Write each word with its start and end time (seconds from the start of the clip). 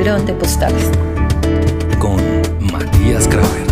Hidrote 0.00 0.32
Postales. 0.32 0.90
Con 1.98 2.16
Matías 2.72 3.28
Graver. 3.28 3.69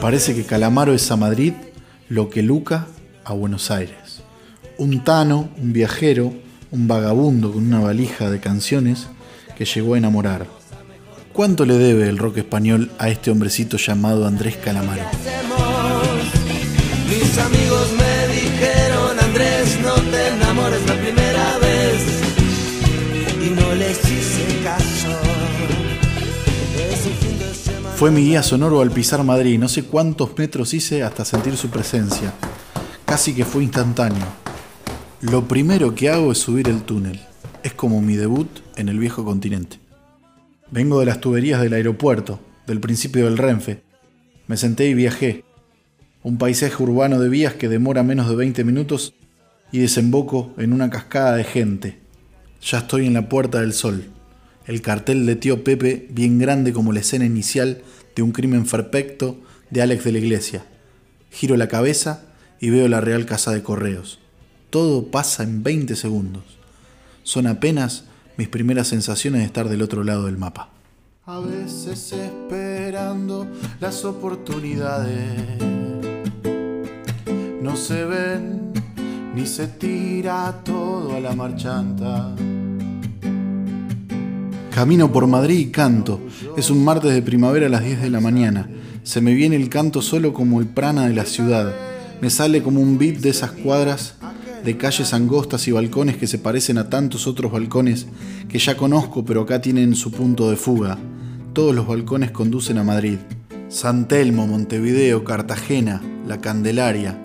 Parece 0.00 0.34
que 0.34 0.44
Calamaro 0.44 0.94
es 0.94 1.10
a 1.10 1.16
Madrid 1.16 1.52
lo 2.08 2.30
que 2.30 2.42
Luca 2.42 2.86
a 3.24 3.34
Buenos 3.34 3.70
Aires. 3.70 4.22
Un 4.78 5.04
tano, 5.04 5.50
un 5.58 5.72
viajero, 5.72 6.32
un 6.70 6.88
vagabundo 6.88 7.52
con 7.52 7.66
una 7.66 7.80
valija 7.80 8.30
de 8.30 8.40
canciones 8.40 9.08
que 9.56 9.66
llegó 9.66 9.94
a 9.94 9.98
enamorar. 9.98 10.46
¿Cuánto 11.32 11.66
le 11.66 11.74
debe 11.74 12.08
el 12.08 12.18
rock 12.18 12.38
español 12.38 12.90
a 12.98 13.10
este 13.10 13.30
hombrecito 13.30 13.76
llamado 13.76 14.26
Andrés 14.26 14.56
Calamaro? 14.56 15.02
Fue 28.00 28.10
mi 28.10 28.22
guía 28.22 28.42
sonoro 28.42 28.80
al 28.80 28.92
pisar 28.92 29.22
Madrid, 29.24 29.58
no 29.58 29.68
sé 29.68 29.84
cuántos 29.84 30.30
metros 30.38 30.72
hice 30.72 31.02
hasta 31.02 31.22
sentir 31.22 31.58
su 31.58 31.68
presencia. 31.68 32.32
Casi 33.04 33.34
que 33.34 33.44
fue 33.44 33.62
instantáneo. 33.62 34.24
Lo 35.20 35.46
primero 35.46 35.94
que 35.94 36.08
hago 36.08 36.32
es 36.32 36.38
subir 36.38 36.70
el 36.70 36.80
túnel. 36.80 37.20
Es 37.62 37.74
como 37.74 38.00
mi 38.00 38.16
debut 38.16 38.48
en 38.76 38.88
el 38.88 38.98
viejo 38.98 39.22
continente. 39.22 39.80
Vengo 40.70 40.98
de 40.98 41.04
las 41.04 41.20
tuberías 41.20 41.60
del 41.60 41.74
aeropuerto, 41.74 42.40
del 42.66 42.80
principio 42.80 43.26
del 43.26 43.36
Renfe. 43.36 43.82
Me 44.46 44.56
senté 44.56 44.88
y 44.88 44.94
viajé. 44.94 45.44
Un 46.22 46.38
paisaje 46.38 46.82
urbano 46.82 47.20
de 47.20 47.28
vías 47.28 47.52
que 47.52 47.68
demora 47.68 48.02
menos 48.02 48.30
de 48.30 48.36
20 48.36 48.64
minutos 48.64 49.12
y 49.72 49.78
desemboco 49.80 50.54
en 50.56 50.72
una 50.72 50.88
cascada 50.88 51.36
de 51.36 51.44
gente. 51.44 52.00
Ya 52.62 52.78
estoy 52.78 53.06
en 53.06 53.12
la 53.12 53.28
Puerta 53.28 53.60
del 53.60 53.74
Sol 53.74 54.10
el 54.66 54.82
cartel 54.82 55.26
de 55.26 55.36
Tío 55.36 55.64
Pepe 55.64 56.06
bien 56.10 56.38
grande 56.38 56.72
como 56.72 56.92
la 56.92 57.00
escena 57.00 57.24
inicial 57.24 57.82
de 58.14 58.22
un 58.22 58.32
crimen 58.32 58.64
perfecto 58.64 59.38
de 59.70 59.82
Alex 59.82 60.04
de 60.04 60.12
la 60.12 60.18
Iglesia. 60.18 60.64
Giro 61.30 61.56
la 61.56 61.68
cabeza 61.68 62.24
y 62.60 62.70
veo 62.70 62.88
la 62.88 63.00
Real 63.00 63.26
Casa 63.26 63.52
de 63.52 63.62
Correos. 63.62 64.18
Todo 64.70 65.10
pasa 65.10 65.42
en 65.42 65.62
20 65.62 65.96
segundos. 65.96 66.44
Son 67.22 67.46
apenas 67.46 68.04
mis 68.36 68.48
primeras 68.48 68.88
sensaciones 68.88 69.40
de 69.40 69.46
estar 69.46 69.68
del 69.68 69.82
otro 69.82 70.04
lado 70.04 70.26
del 70.26 70.38
mapa. 70.38 70.70
A 71.26 71.40
veces 71.40 72.12
esperando 72.12 73.46
las 73.80 74.04
oportunidades 74.04 75.62
no 77.62 77.76
se 77.76 78.04
ven 78.04 78.72
ni 79.34 79.46
se 79.46 79.68
tira 79.68 80.60
todo 80.64 81.14
a 81.14 81.20
la 81.20 81.34
marchanta. 81.34 82.34
Camino 84.80 85.12
por 85.12 85.26
Madrid 85.26 85.58
y 85.58 85.66
canto. 85.66 86.22
Es 86.56 86.70
un 86.70 86.82
martes 86.82 87.12
de 87.12 87.20
primavera 87.20 87.66
a 87.66 87.68
las 87.68 87.84
10 87.84 88.00
de 88.00 88.08
la 88.08 88.18
mañana. 88.18 88.70
Se 89.02 89.20
me 89.20 89.34
viene 89.34 89.56
el 89.56 89.68
canto 89.68 90.00
solo 90.00 90.32
como 90.32 90.58
el 90.58 90.68
prana 90.68 91.06
de 91.06 91.12
la 91.12 91.26
ciudad. 91.26 91.74
Me 92.22 92.30
sale 92.30 92.62
como 92.62 92.80
un 92.80 92.96
beat 92.96 93.16
de 93.16 93.28
esas 93.28 93.52
cuadras 93.52 94.14
de 94.64 94.78
calles 94.78 95.12
angostas 95.12 95.68
y 95.68 95.72
balcones 95.72 96.16
que 96.16 96.26
se 96.26 96.38
parecen 96.38 96.78
a 96.78 96.88
tantos 96.88 97.26
otros 97.26 97.52
balcones 97.52 98.06
que 98.48 98.58
ya 98.58 98.78
conozco 98.78 99.22
pero 99.22 99.42
acá 99.42 99.60
tienen 99.60 99.94
su 99.94 100.12
punto 100.12 100.48
de 100.48 100.56
fuga. 100.56 100.96
Todos 101.52 101.74
los 101.74 101.86
balcones 101.86 102.30
conducen 102.30 102.78
a 102.78 102.82
Madrid. 102.82 103.18
San 103.68 104.08
Telmo, 104.08 104.46
Montevideo, 104.46 105.24
Cartagena, 105.24 106.00
La 106.26 106.40
Candelaria. 106.40 107.22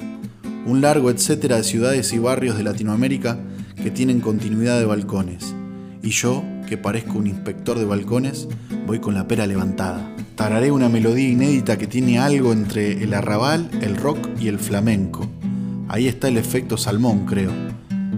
Un 0.65 0.81
largo 0.81 1.09
etcétera 1.09 1.55
de 1.55 1.63
ciudades 1.63 2.11
y 2.11 2.19
barrios 2.19 2.57
de 2.57 2.63
Latinoamérica 2.63 3.39
que 3.81 3.91
tienen 3.91 4.19
continuidad 4.19 4.77
de 4.77 4.85
balcones. 4.85 5.55
Y 6.03 6.09
yo 6.09 6.43
que 6.65 6.77
parezco 6.77 7.17
un 7.17 7.27
inspector 7.27 7.77
de 7.79 7.85
balcones, 7.85 8.47
voy 8.85 8.99
con 8.99 9.13
la 9.13 9.27
pera 9.27 9.47
levantada. 9.47 10.15
Tararé 10.35 10.71
una 10.71 10.89
melodía 10.89 11.29
inédita 11.29 11.77
que 11.77 11.87
tiene 11.87 12.19
algo 12.19 12.51
entre 12.51 13.03
el 13.03 13.13
arrabal, 13.13 13.69
el 13.81 13.95
rock 13.95 14.27
y 14.39 14.47
el 14.47 14.59
flamenco. 14.59 15.29
Ahí 15.87 16.07
está 16.07 16.27
el 16.27 16.37
efecto 16.37 16.77
salmón, 16.77 17.25
creo. 17.25 17.51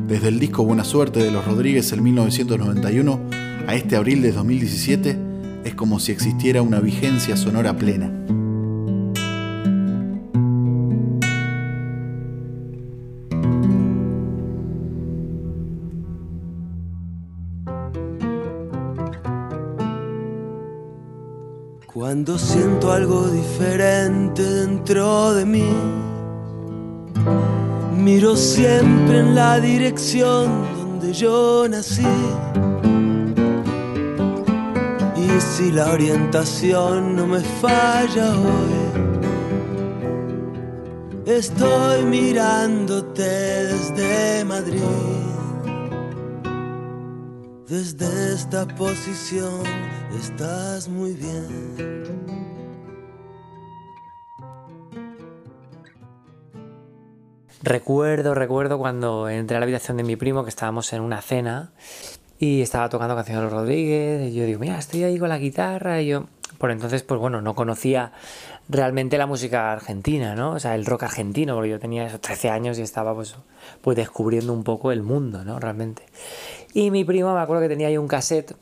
Desde 0.08 0.30
el 0.30 0.40
disco 0.40 0.63
Buena 0.63 0.84
Suerte 0.84 1.22
de 1.22 1.31
los 1.31 1.46
Rodríguez 1.46 1.91
en 1.91 2.02
1991 2.03 3.19
a 3.68 3.75
este 3.75 3.96
abril 3.97 4.22
de 4.22 4.31
2017 4.31 5.18
es 5.66 5.75
como 5.75 6.00
si 6.00 6.14
existiera 6.14 6.62
una 6.62 6.79
vigencia 6.79 7.35
sonora 7.35 7.75
plena. 7.75 8.09
Cuando 21.94 22.38
siento 22.38 22.92
algo 22.92 23.28
diferente 23.30 24.44
dentro 24.44 25.34
de 25.34 25.46
mí, 25.46 25.72
miro 27.96 28.36
siempre 28.36 29.20
en 29.20 29.34
la 29.34 29.59
dirección 29.62 30.68
donde 30.78 31.14
yo 31.14 31.66
nací. 31.70 32.06
Y 35.16 35.42
si 35.42 35.72
la 35.72 35.92
orientación 35.92 37.16
no 37.16 37.26
me 37.26 37.40
falla 37.40 38.31
hoy, 38.31 38.76
estoy 41.26 42.03
mirándote 42.03 43.24
desde 43.24 44.44
Madrid. 44.44 45.27
Desde 47.67 48.33
esta 48.33 48.66
posición 48.66 49.61
estás 50.17 50.88
muy 50.88 51.11
bien. 51.11 52.47
Recuerdo, 57.61 58.33
recuerdo 58.33 58.78
cuando 58.78 59.28
entré 59.28 59.57
a 59.57 59.59
la 59.59 59.66
habitación 59.66 59.97
de 59.97 60.03
mi 60.03 60.16
primo 60.16 60.45
que 60.45 60.50
estábamos 60.50 60.94
en 60.94 61.01
una 61.01 61.22
cena 61.22 61.73
y 62.39 62.61
estaba 62.61 62.88
tocando 62.88 63.16
canciones 63.16 63.44
de 63.44 63.50
Rodríguez 63.50 64.31
y 64.31 64.35
yo 64.35 64.45
digo, 64.45 64.61
mira, 64.61 64.79
estoy 64.79 65.03
ahí 65.03 65.19
con 65.19 65.28
la 65.28 65.38
guitarra 65.38 66.01
y 66.01 66.07
yo, 66.07 66.28
por 66.59 66.72
entonces, 66.72 67.03
pues 67.03 67.19
bueno, 67.19 67.41
no 67.41 67.53
conocía 67.53 68.13
realmente 68.69 69.17
la 69.17 69.28
música 69.28 69.73
argentina, 69.73 70.35
¿no? 70.35 70.51
O 70.51 70.59
sea, 70.59 70.75
el 70.75 70.85
rock 70.85 71.03
argentino, 71.03 71.55
porque 71.55 71.69
yo 71.69 71.79
tenía 71.79 72.07
esos 72.07 72.22
13 72.22 72.49
años 72.49 72.79
y 72.79 72.81
estaba 72.81 73.13
pues, 73.13 73.35
pues 73.81 73.97
descubriendo 73.97 74.53
un 74.53 74.63
poco 74.63 74.93
el 74.93 75.03
mundo, 75.03 75.43
¿no? 75.43 75.59
Realmente. 75.59 76.03
Y 76.78 76.91
mi 76.91 77.03
primo, 77.03 77.34
me 77.34 77.40
acuerdo 77.40 77.64
que 77.64 77.70
tenía 77.70 77.88
ahí 77.88 77.97
un 77.97 78.08
cassette 78.08 78.56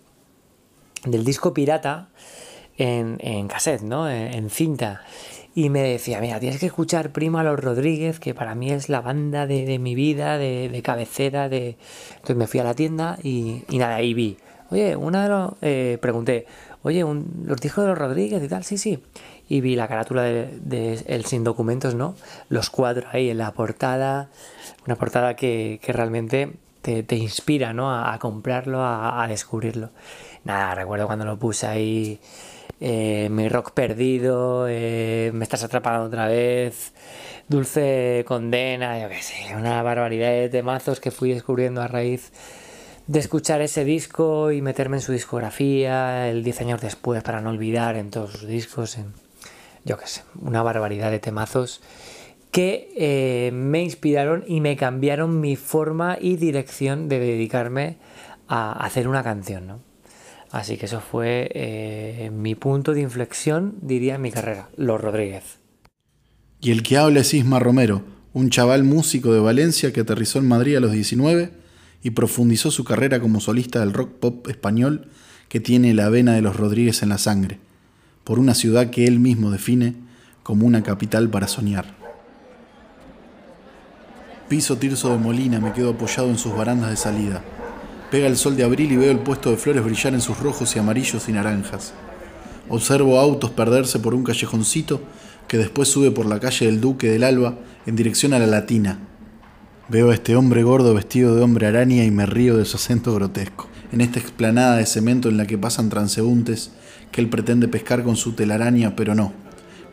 del 1.04 1.26
disco 1.26 1.54
pirata 1.54 2.08
en, 2.78 3.18
en 3.20 3.50
cassette, 3.50 3.82
¿no? 3.82 4.10
En, 4.10 4.50
cinta. 4.50 5.02
Y 5.54 5.70
me 5.70 5.82
decía, 5.82 6.22
mira, 6.22 6.40
tienes 6.40 6.62
que 6.62 6.68
escuchar 6.68 7.12
Primo 7.12 7.40
a 7.40 7.44
los 7.44 7.60
Rodríguez, 7.60 8.22
que 8.22 8.34
para 8.34 8.56
mí 8.56 8.72
es 8.72 8.88
la 8.88 9.02
banda 9.02 9.48
de, 9.48 9.80
mi 9.80 9.96
vida, 9.96 10.38
de, 10.38 10.82
cabecera. 10.82 11.50
de 11.50 11.76
Entonces 12.12 12.38
me 12.38 12.48
fui 12.48 12.62
a 12.62 12.64
la 12.64 12.74
tienda 12.74 13.18
y, 13.22 13.66
nada, 13.74 13.96
ahí 13.96 14.14
vi. 14.14 14.38
Oye, 14.72 14.96
una 14.96 15.24
de 15.24 15.30
los... 15.30 15.52
Eh, 15.62 15.98
pregunté, 16.02 16.46
oye, 16.84 17.02
los 17.02 17.60
discos 17.60 17.84
de 17.84 17.90
los 17.90 17.98
Rodríguez 17.98 18.42
y 18.42 18.48
tal, 18.48 18.64
sí, 18.64 18.78
sí. 18.78 19.04
Y 19.50 19.60
vi 19.60 19.76
la 19.76 19.90
carátula 19.90 20.24
de, 20.24 21.04
El 21.06 21.26
Sin 21.26 21.44
Documentos, 21.44 21.96
¿no? 21.96 22.16
Los 22.48 22.70
cuadros 22.70 23.14
ahí 23.14 23.30
en 23.30 23.40
la 23.40 23.52
portada. 23.52 24.30
Una 24.86 24.96
portada 24.96 25.36
que, 25.36 25.82
que 25.84 25.92
realmente 25.92 26.54
te, 26.86 27.16
inspira, 27.16 27.74
¿no? 27.74 27.94
A, 27.94 28.18
comprarlo, 28.20 28.84
a, 28.84 29.26
descubrirlo. 29.28 29.90
Nada, 30.44 30.76
recuerdo 30.76 31.08
cuando 31.08 31.26
lo 31.26 31.40
puse 31.40 31.66
ahí, 31.68 32.20
eh, 32.80 33.28
mi 33.32 33.50
rock 33.50 33.72
perdido, 33.72 34.68
eh, 34.70 35.32
me 35.34 35.44
estás 35.44 35.64
atrapando 35.64 36.06
otra 36.06 36.28
vez, 36.28 36.94
dulce 37.48 38.24
condena, 38.28 39.00
yo 39.00 39.10
qué 39.10 39.22
sé, 39.22 39.56
una 39.56 39.82
barbaridad 39.82 40.32
de 40.32 40.50
temazos 40.50 41.00
que 41.00 41.12
fui 41.12 41.34
descubriendo 41.34 41.82
a 41.82 41.88
raíz 41.88 42.32
de 43.08 43.20
escuchar 43.20 43.62
ese 43.62 43.84
disco 43.84 44.52
y 44.52 44.62
meterme 44.62 44.98
en 44.98 45.02
su 45.02 45.12
discografía, 45.12 46.30
el 46.30 46.44
10 46.44 46.62
años 46.62 46.82
después 46.82 47.24
para 47.24 47.42
no 47.42 47.52
olvidar 47.52 47.96
en 47.98 48.10
todos 48.10 48.32
sus 48.32 48.48
discos, 48.48 48.98
yo 49.84 49.98
qué 49.98 50.08
sé, 50.08 50.24
una 50.42 50.64
barbaridad 50.64 51.12
de 51.12 51.20
temazos 51.20 51.82
que 52.56 52.90
eh, 52.96 53.52
me 53.52 53.84
inspiraron 53.84 54.46
y 54.48 54.62
me 54.62 54.78
cambiaron 54.78 55.42
mi 55.42 55.58
forma 55.58 56.18
y 56.22 56.38
dirección 56.38 57.10
de 57.10 57.20
dedicarme 57.20 57.98
a 58.48 58.72
hacer 58.72 59.10
una 59.10 59.24
canción, 59.24 59.68
¿no? 59.68 59.82
Así 60.52 60.78
que 60.78 60.86
eso 60.86 61.02
fue 61.02 61.52
eh, 61.54 62.32
mi 62.34 62.56
punto 62.56 62.94
de 62.94 63.02
inflexión, 63.02 63.76
diría, 63.82 64.16
en 64.16 64.22
mi 64.22 64.32
carrera, 64.32 64.70
Los 64.78 65.02
Rodríguez. 65.02 65.58
Y 66.62 66.72
el 66.72 66.82
que 66.82 66.96
habla 66.96 67.20
es 67.20 67.34
Isma 67.34 67.60
Romero, 67.60 68.04
un 68.32 68.50
chaval 68.50 68.86
músico 68.86 69.34
de 69.34 69.42
Valencia 69.42 69.92
que 69.92 70.00
aterrizó 70.00 70.40
en 70.40 70.48
Madrid 70.48 70.78
a 70.78 70.80
los 70.80 70.94
19 70.94 71.52
y 72.04 72.12
profundizó 72.12 72.72
su 72.72 72.86
carrera 72.86 73.20
como 73.20 73.42
solista 73.42 73.82
del 73.82 73.92
rock 73.92 74.14
pop 74.14 74.48
español 74.48 75.10
que 75.50 75.60
tiene 75.60 75.94
la 75.94 76.08
vena 76.08 76.36
de 76.36 76.42
los 76.42 76.56
Rodríguez 76.56 77.04
en 77.04 77.10
la 77.10 77.18
sangre, 77.18 77.60
por 78.24 78.40
una 78.40 78.56
ciudad 78.56 78.92
que 78.92 79.08
él 79.08 79.20
mismo 79.20 79.52
define 79.52 79.96
como 80.42 80.66
una 80.66 80.84
capital 80.84 81.30
para 81.30 81.50
soñar. 81.50 82.05
Piso 84.48 84.78
Tirso 84.78 85.10
de 85.10 85.18
Molina, 85.18 85.60
me 85.60 85.74
quedo 85.74 85.92
apoyado 85.92 86.30
en 86.30 86.38
sus 86.38 86.56
barandas 86.56 86.92
de 86.92 86.98
salida. 86.98 87.42
Pega 88.12 88.28
el 88.28 88.38
sol 88.38 88.56
de 88.56 88.64
abril 88.64 88.92
y 88.92 88.96
veo 88.96 89.10
el 89.10 89.18
puesto 89.18 89.50
de 89.50 89.58
flores 89.58 89.84
brillar 89.84 90.14
en 90.14 90.22
sus 90.22 90.40
rojos 90.40 90.76
y 90.76 90.80
amarillos 90.80 91.28
y 91.28 91.32
naranjas. 91.32 91.94
Observo 92.70 93.20
autos 93.20 93.50
perderse 93.50 93.98
por 93.98 94.14
un 94.14 94.24
callejoncito 94.24 95.02
que 95.48 95.58
después 95.58 95.90
sube 95.90 96.12
por 96.12 96.28
la 96.28 96.40
calle 96.40 96.68
del 96.68 96.80
Duque 96.80 97.10
del 97.10 97.24
Alba 97.24 97.56
en 97.88 97.96
dirección 97.96 98.34
a 98.34 98.40
la 98.40 98.46
Latina. 98.46 99.00
Veo 99.90 100.12
a 100.12 100.14
este 100.14 100.36
hombre 100.36 100.62
gordo 100.62 100.94
vestido 100.94 101.36
de 101.36 101.42
hombre 101.42 101.66
araña 101.66 102.04
y 102.04 102.12
me 102.12 102.28
río 102.28 102.56
de 102.56 102.66
su 102.66 102.78
acento 102.78 103.16
grotesco. 103.16 103.68
En 103.92 104.00
esta 104.00 104.20
explanada 104.20 104.78
de 104.78 104.86
cemento 104.86 105.28
en 105.28 105.38
la 105.38 105.48
que 105.48 105.58
pasan 105.58 105.90
transeúntes 105.90 106.70
que 107.12 107.20
él 107.20 107.30
pretende 107.30 107.68
pescar 107.68 108.04
con 108.04 108.16
su 108.16 108.34
telaraña, 108.34 108.96
pero 108.96 109.16
no. 109.16 109.34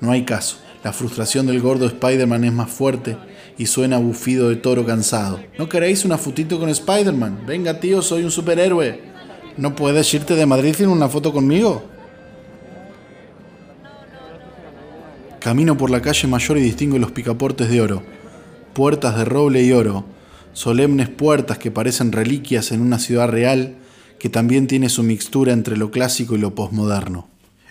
No 0.02 0.10
hay 0.10 0.26
caso. 0.26 0.58
La 0.84 0.92
frustración 0.92 1.46
del 1.46 1.60
gordo 1.60 1.86
Spider-Man 1.86 2.44
es 2.44 2.52
más 2.52 2.70
fuerte 2.70 3.16
y 3.58 3.66
suena 3.66 3.98
bufido 3.98 4.48
de 4.48 4.56
toro 4.56 4.84
cansado. 4.84 5.40
¿No 5.58 5.68
queréis 5.68 6.04
una 6.04 6.18
fotito 6.18 6.58
con 6.58 6.68
Spider-Man? 6.68 7.42
Venga, 7.46 7.78
tío, 7.80 8.02
soy 8.02 8.24
un 8.24 8.30
superhéroe. 8.30 9.00
¿No 9.56 9.74
puedes 9.74 10.12
irte 10.14 10.34
de 10.34 10.46
Madrid 10.46 10.74
sin 10.76 10.88
una 10.88 11.08
foto 11.08 11.32
conmigo? 11.32 11.84
Camino 15.38 15.76
por 15.76 15.90
la 15.90 16.00
calle 16.00 16.28
mayor 16.28 16.58
y 16.58 16.62
distingo 16.62 16.98
los 16.98 17.10
picaportes 17.10 17.68
de 17.68 17.80
oro, 17.80 18.02
puertas 18.74 19.16
de 19.16 19.24
roble 19.24 19.62
y 19.62 19.72
oro, 19.72 20.04
solemnes 20.52 21.08
puertas 21.08 21.58
que 21.58 21.70
parecen 21.70 22.12
reliquias 22.12 22.70
en 22.70 22.80
una 22.80 22.98
ciudad 22.98 23.28
real 23.28 23.76
que 24.20 24.28
también 24.28 24.68
tiene 24.68 24.88
su 24.88 25.02
mixtura 25.02 25.52
entre 25.52 25.76
lo 25.76 25.90
clásico 25.90 26.36
y 26.36 26.38
lo 26.38 26.54
posmoderno, 26.54 27.28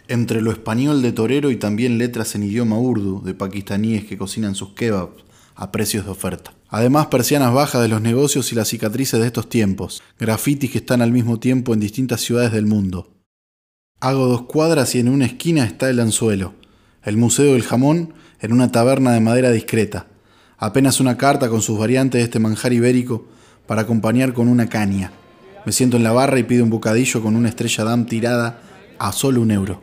entre 0.10 0.42
lo 0.42 0.52
español 0.52 1.02
de 1.02 1.14
torero 1.14 1.50
y 1.50 1.56
también 1.56 1.98
letras 1.98 2.36
en 2.36 2.44
idioma 2.44 2.78
urdu 2.78 3.24
de 3.24 3.34
pakistaníes 3.34 4.04
que 4.04 4.18
cocinan 4.18 4.54
sus 4.54 4.74
kebabs 4.74 5.31
a 5.62 5.72
precios 5.72 6.06
de 6.06 6.12
oferta. 6.12 6.56
Además, 6.70 7.06
persianas 7.06 7.54
bajas 7.54 7.84
de 7.84 7.88
los 7.88 8.02
negocios 8.02 8.52
y 8.52 8.56
las 8.56 8.68
cicatrices 8.68 9.20
de 9.20 9.28
estos 9.28 9.48
tiempos, 9.48 10.02
grafitis 10.18 10.72
que 10.72 10.80
están 10.80 11.04
al 11.04 11.12
mismo 11.12 11.40
tiempo 11.40 11.76
en 11.76 11.80
distintas 11.80 12.22
ciudades 12.22 12.52
del 12.52 12.66
mundo. 12.66 13.12
Hago 14.00 14.26
dos 14.26 14.48
cuadras 14.48 14.96
y 14.96 15.00
en 15.00 15.08
una 15.08 15.28
esquina 15.28 15.64
está 15.64 15.92
el 15.92 16.00
anzuelo, 16.00 16.56
el 17.04 17.16
Museo 17.16 17.54
del 17.54 17.62
Jamón 17.62 18.16
en 18.40 18.54
una 18.54 18.72
taberna 18.72 19.12
de 19.12 19.20
madera 19.20 19.52
discreta, 19.52 20.08
apenas 20.58 21.00
una 21.00 21.16
carta 21.16 21.48
con 21.48 21.62
sus 21.62 21.78
variantes 21.78 22.18
de 22.18 22.24
este 22.24 22.40
manjar 22.40 22.74
ibérico 22.74 23.28
para 23.68 23.84
acompañar 23.84 24.34
con 24.34 24.48
una 24.48 24.68
caña. 24.68 25.12
Me 25.64 25.74
siento 25.74 25.96
en 25.96 26.02
la 26.02 26.12
barra 26.12 26.40
y 26.40 26.44
pido 26.44 26.64
un 26.64 26.72
bocadillo 26.72 27.22
con 27.22 27.36
una 27.36 27.50
estrella 27.50 27.84
dam 27.84 28.08
tirada 28.08 28.64
a 28.98 29.12
solo 29.12 29.42
un 29.42 29.52
euro. 29.52 29.80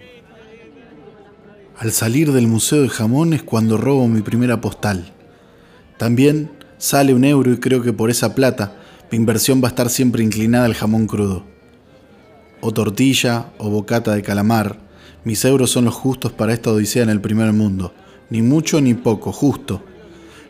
Al 1.78 1.92
salir 1.92 2.32
del 2.32 2.48
Museo 2.48 2.80
del 2.80 2.90
Jamón 2.90 3.32
es 3.32 3.44
cuando 3.44 3.76
robo 3.76 4.08
mi 4.08 4.22
primera 4.22 4.60
postal. 4.60 5.14
También 5.98 6.50
sale 6.78 7.12
un 7.12 7.24
euro 7.24 7.52
y 7.52 7.58
creo 7.58 7.82
que 7.82 7.92
por 7.92 8.08
esa 8.08 8.34
plata 8.34 8.76
mi 9.10 9.16
inversión 9.16 9.60
va 9.62 9.68
a 9.68 9.70
estar 9.70 9.90
siempre 9.90 10.22
inclinada 10.22 10.64
al 10.64 10.74
jamón 10.74 11.06
crudo. 11.06 11.44
O 12.60 12.72
tortilla 12.72 13.50
o 13.58 13.68
bocata 13.68 14.14
de 14.14 14.22
calamar, 14.22 14.78
mis 15.24 15.44
euros 15.44 15.70
son 15.70 15.86
los 15.86 15.94
justos 15.94 16.32
para 16.32 16.54
esta 16.54 16.70
odisea 16.70 17.02
en 17.02 17.10
el 17.10 17.20
primer 17.20 17.52
mundo. 17.52 17.92
Ni 18.30 18.42
mucho 18.42 18.80
ni 18.80 18.94
poco, 18.94 19.32
justo. 19.32 19.82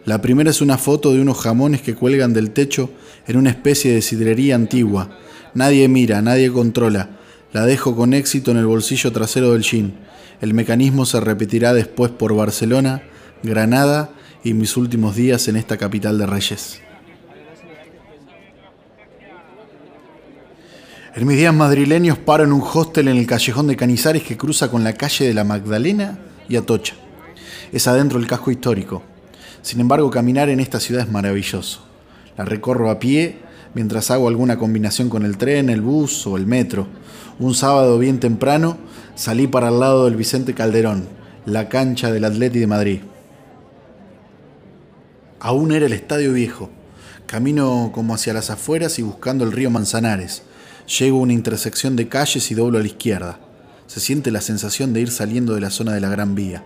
La 0.04 0.20
primera 0.20 0.50
es 0.50 0.60
una 0.60 0.78
foto 0.78 1.12
de 1.12 1.20
unos 1.20 1.38
jamones 1.38 1.80
que 1.80 1.94
cuelgan 1.94 2.34
del 2.34 2.50
techo 2.50 2.90
en 3.26 3.36
una 3.36 3.50
especie 3.50 3.92
de 3.92 4.02
sidrería 4.02 4.54
antigua. 4.54 5.10
Nadie 5.54 5.88
mira, 5.88 6.20
nadie 6.20 6.52
controla. 6.52 7.10
La 7.52 7.64
dejo 7.64 7.96
con 7.96 8.12
éxito 8.12 8.50
en 8.50 8.58
el 8.58 8.66
bolsillo 8.66 9.12
trasero 9.12 9.52
del 9.52 9.62
jean. 9.62 9.94
El 10.40 10.54
mecanismo 10.54 11.06
se 11.06 11.20
repetirá 11.20 11.72
después 11.72 12.10
por 12.10 12.34
Barcelona, 12.34 13.02
Granada 13.42 14.10
y 14.48 14.54
mis 14.54 14.78
últimos 14.78 15.14
días 15.14 15.46
en 15.48 15.56
esta 15.56 15.76
capital 15.76 16.16
de 16.16 16.24
reyes. 16.24 16.80
En 21.14 21.26
mis 21.26 21.36
días 21.36 21.52
madrileños 21.52 22.16
paro 22.16 22.44
en 22.44 22.54
un 22.54 22.62
hostel 22.62 23.08
en 23.08 23.18
el 23.18 23.26
callejón 23.26 23.66
de 23.66 23.76
Canizares 23.76 24.22
que 24.22 24.38
cruza 24.38 24.70
con 24.70 24.84
la 24.84 24.94
calle 24.94 25.26
de 25.26 25.34
la 25.34 25.44
Magdalena 25.44 26.18
y 26.48 26.56
Atocha. 26.56 26.94
Es 27.72 27.86
adentro 27.88 28.18
el 28.18 28.26
casco 28.26 28.50
histórico. 28.50 29.02
Sin 29.60 29.80
embargo, 29.80 30.08
caminar 30.08 30.48
en 30.48 30.60
esta 30.60 30.80
ciudad 30.80 31.02
es 31.02 31.12
maravilloso. 31.12 31.84
La 32.38 32.46
recorro 32.46 32.90
a 32.90 32.98
pie 32.98 33.40
mientras 33.74 34.10
hago 34.10 34.28
alguna 34.28 34.56
combinación 34.56 35.10
con 35.10 35.26
el 35.26 35.36
tren, 35.36 35.68
el 35.68 35.82
bus 35.82 36.26
o 36.26 36.38
el 36.38 36.46
metro. 36.46 36.86
Un 37.38 37.54
sábado 37.54 37.98
bien 37.98 38.18
temprano 38.18 38.78
salí 39.14 39.46
para 39.46 39.68
el 39.68 39.78
lado 39.78 40.06
del 40.06 40.16
Vicente 40.16 40.54
Calderón, 40.54 41.06
la 41.44 41.68
cancha 41.68 42.10
del 42.10 42.24
Atleti 42.24 42.60
de 42.60 42.66
Madrid. 42.66 43.00
Aún 45.40 45.72
era 45.72 45.86
el 45.86 45.92
estadio 45.92 46.32
viejo. 46.32 46.70
Camino 47.26 47.90
como 47.94 48.14
hacia 48.14 48.32
las 48.32 48.50
afueras 48.50 48.98
y 48.98 49.02
buscando 49.02 49.44
el 49.44 49.52
río 49.52 49.70
Manzanares 49.70 50.42
Llego 50.88 51.18
a 51.18 51.20
una 51.20 51.34
intersección 51.34 51.96
de 51.96 52.08
calles 52.08 52.50
y 52.50 52.54
doblo 52.54 52.78
a 52.78 52.80
la 52.80 52.86
izquierda. 52.86 53.38
Se 53.86 54.00
siente 54.00 54.30
la 54.30 54.40
sensación 54.40 54.94
de 54.94 55.02
ir 55.02 55.10
saliendo 55.10 55.54
de 55.54 55.60
la 55.60 55.68
zona 55.68 55.92
de 55.92 56.00
la 56.00 56.08
Gran 56.08 56.34
Vía, 56.34 56.64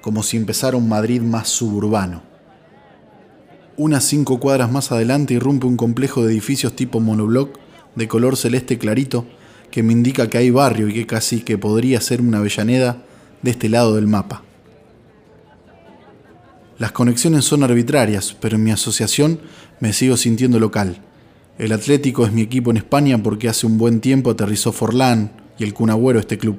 como 0.00 0.22
si 0.22 0.38
empezara 0.38 0.78
un 0.78 0.88
Madrid 0.88 1.20
más 1.20 1.48
suburbano. 1.48 2.22
Unas 3.76 4.04
cinco 4.04 4.40
cuadras 4.40 4.72
más 4.72 4.90
adelante 4.90 5.34
irrumpe 5.34 5.66
un 5.66 5.76
complejo 5.76 6.24
de 6.24 6.32
edificios 6.32 6.74
tipo 6.76 6.98
monobloc 6.98 7.58
de 7.94 8.08
color 8.08 8.38
celeste 8.38 8.78
clarito 8.78 9.26
que 9.70 9.82
me 9.82 9.92
indica 9.92 10.30
que 10.30 10.38
hay 10.38 10.50
barrio 10.50 10.88
y 10.88 10.94
que 10.94 11.06
casi 11.06 11.42
que 11.42 11.58
podría 11.58 12.00
ser 12.00 12.22
una 12.22 12.38
Avellaneda 12.38 13.02
de 13.42 13.50
este 13.50 13.68
lado 13.68 13.96
del 13.96 14.06
mapa. 14.06 14.47
Las 16.78 16.92
conexiones 16.92 17.44
son 17.44 17.64
arbitrarias, 17.64 18.36
pero 18.40 18.54
en 18.54 18.62
mi 18.62 18.70
asociación 18.70 19.40
me 19.80 19.92
sigo 19.92 20.16
sintiendo 20.16 20.60
local. 20.60 21.02
El 21.58 21.72
Atlético 21.72 22.24
es 22.24 22.32
mi 22.32 22.42
equipo 22.42 22.70
en 22.70 22.76
España 22.76 23.20
porque 23.20 23.48
hace 23.48 23.66
un 23.66 23.78
buen 23.78 24.00
tiempo 24.00 24.30
aterrizó 24.30 24.70
Forlán 24.70 25.32
y 25.58 25.64
el 25.64 25.74
Cunagüero 25.74 26.20
este 26.20 26.38
club. 26.38 26.56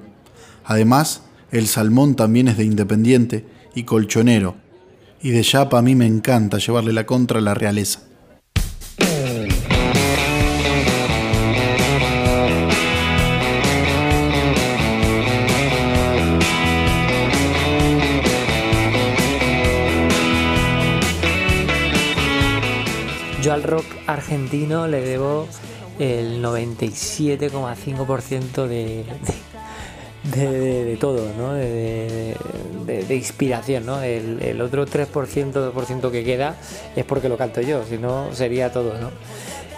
Además, 0.65 1.21
el 1.51 1.67
Salmón 1.67 2.15
también 2.15 2.49
es 2.49 2.57
de 2.57 2.65
Independiente 2.65 3.45
y 3.73 3.83
colchonero. 3.83 4.57
Y 5.21 5.29
de 5.29 5.41
Yapa 5.41 5.79
a 5.79 5.81
mí 5.81 5.95
me 5.95 6.05
encanta 6.05 6.57
llevarle 6.57 6.91
la 6.91 7.05
contra 7.05 7.39
a 7.39 7.41
la 7.41 7.53
realeza. 7.53 8.01
Yo 23.41 23.53
al 23.53 23.63
rock 23.63 23.85
argentino 24.05 24.87
le 24.87 24.99
debo 24.99 25.47
el 25.97 26.43
97,5% 26.43 28.67
de, 28.67 29.05
de, 30.23 30.97
todo, 30.99 31.31
¿no? 31.37 31.53
de, 31.53 32.35
inspiración. 33.09 33.85
¿no? 33.85 34.01
El, 34.01 34.61
otro 34.61 34.85
3%, 34.85 35.53
2% 35.53 36.11
que 36.11 36.25
queda 36.25 36.57
es 36.97 37.05
porque 37.05 37.29
lo 37.29 37.37
canto 37.37 37.61
yo, 37.61 37.85
si 37.85 37.97
no 37.97 38.33
sería 38.33 38.73
todo. 38.73 38.99
¿no? 38.99 39.09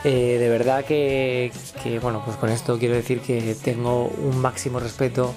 Eh, 0.04 0.38
de 0.40 0.50
verdad 0.50 0.84
que, 0.84 1.52
que, 1.84 2.00
bueno, 2.00 2.24
pues 2.26 2.38
con 2.38 2.50
esto 2.50 2.80
quiero 2.80 2.96
decir 2.96 3.22
que 3.22 3.56
tengo 3.64 4.08
un 4.08 4.40
máximo 4.40 4.80
respeto 4.80 5.36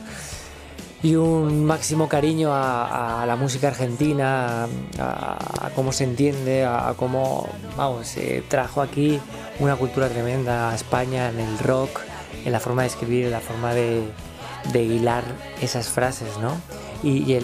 y 1.05 1.17
un 1.17 1.67
máximo 1.67 2.09
cariño 2.09 2.49
a, 2.51 3.25
la 3.27 3.37
música 3.37 3.69
argentina, 3.69 4.67
a, 4.99 5.71
cómo 5.75 5.93
se 5.93 6.05
entiende, 6.05 6.65
a, 6.65 6.95
cómo 6.97 7.47
vamos, 7.77 8.07
se 8.07 8.43
trajo 8.49 8.81
aquí 8.81 9.21
una 9.61 9.77
cultura 9.77 10.09
tremenda 10.09 10.71
a 10.71 10.75
España 10.75 11.29
en 11.29 11.41
el 11.41 11.59
rock, 11.59 12.01
en 12.47 12.53
la 12.53 12.59
forma 12.59 12.83
de 12.83 12.89
escribir, 12.89 13.27
en 13.27 13.33
la 13.33 13.41
forma 13.41 13.75
de, 13.75 14.03
hilar 14.73 15.25
esas 15.61 15.89
frases, 15.89 16.39
¿no? 16.39 16.57
Y, 17.03 17.39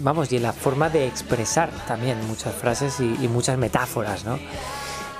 vamos, 0.00 0.32
y 0.32 0.38
en 0.38 0.42
la 0.42 0.52
forma 0.52 0.88
de 0.90 1.06
expresar 1.06 1.70
también 1.86 2.18
muchas 2.26 2.56
frases 2.56 2.98
y, 2.98 3.28
muchas 3.28 3.56
metáforas, 3.56 4.24
¿no? 4.24 4.36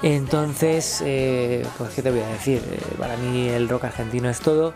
Entonces, 0.02 1.04
eh, 1.06 1.64
pues, 1.78 1.90
¿qué 1.94 2.02
te 2.02 2.10
voy 2.10 2.20
a 2.20 2.26
decir? 2.26 2.62
Eh, 2.68 2.80
para 2.98 3.16
mí 3.16 3.48
el 3.48 3.68
rock 3.68 3.84
argentino 3.84 4.28
es 4.28 4.40
todo. 4.40 4.74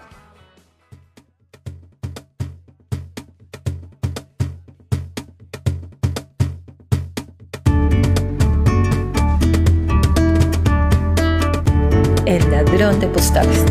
De 12.80 13.06
postales. 13.08 13.62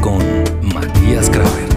Con 0.00 0.16
Matías 0.72 1.28
Graver. 1.30 1.67